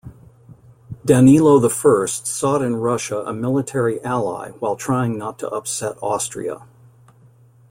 Danilo 1.05 1.63
I 1.63 2.05
sought 2.07 2.63
in 2.63 2.77
Russia 2.77 3.19
a 3.21 3.33
military 3.33 4.01
ally 4.03 4.49
while 4.53 4.75
trying 4.75 5.15
not 5.15 5.37
to 5.37 5.49
upset 5.49 5.95
Austria. 6.01 6.63